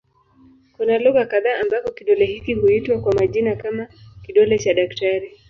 [0.73, 3.87] Kuna lugha kadha ambako kidole hiki huitwa kwa majina kama
[4.23, 5.31] "kidole cha daktari".